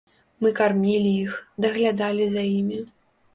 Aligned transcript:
Мы 0.45 0.51
кармілі 0.59 1.11
іх, 1.25 1.35
даглядалі 1.67 2.25
за 2.37 2.43
імі. 2.57 2.81